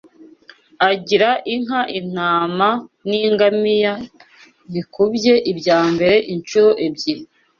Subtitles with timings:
[0.89, 2.69] agira inka intama
[3.09, 3.93] n’ingamiya
[4.73, 7.23] bikubye ibya mbere incuro ebyiri